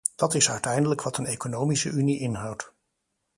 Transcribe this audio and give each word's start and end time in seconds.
Dat 0.15 0.33
is 0.33 0.49
uiteindelijk 0.49 1.01
wat 1.01 1.17
een 1.17 1.25
economische 1.25 1.89
unie 1.89 2.19
inhoudt. 2.19 2.73